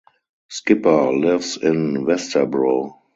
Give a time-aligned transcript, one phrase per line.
[0.49, 3.01] Skipper lives in Vesterbro.